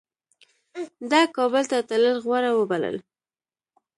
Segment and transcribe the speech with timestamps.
[1.09, 2.97] ده کابل ته تلل غوره وبلل.